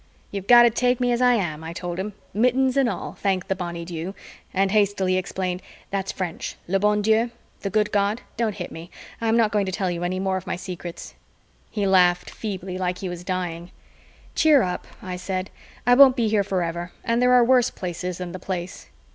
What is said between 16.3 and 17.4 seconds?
forever, and there